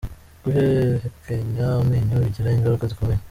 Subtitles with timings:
[0.43, 3.19] Guhekenya amenyo bigira ingaruka zikomeye